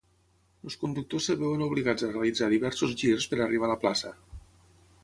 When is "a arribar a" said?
3.41-3.75